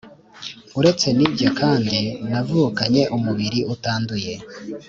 uretse 0.79 1.07
n’ibyo 1.17 1.49
kandi, 1.59 1.99
navukanye 2.29 3.01
umubiri 3.15 3.59
utanduye. 3.73 4.33